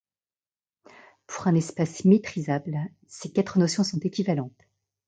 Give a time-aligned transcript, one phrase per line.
[1.27, 2.75] Pour un espace métrisable,
[3.07, 4.65] ces quatre notions sont équivalentes.